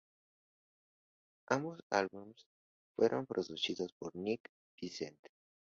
Ambos 1.47 1.79
álbumes 1.91 2.47
fueron 2.95 3.27
producidos 3.27 3.93
por 3.93 4.15
Nick 4.15 4.49
Vincent. 4.81 5.19